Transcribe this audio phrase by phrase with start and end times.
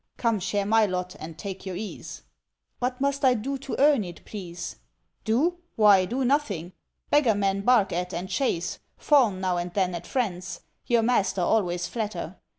[0.17, 2.23] Come, share my lot, and take your ease."
[2.79, 4.77] "What must I do to earn it, please?"
[5.25, 5.59] "Do?
[5.75, 6.73] why, do nothing!
[7.11, 11.85] Beggar men Bark at and chase; fawn now and then At friends; your master always
[11.85, 12.37] flatter.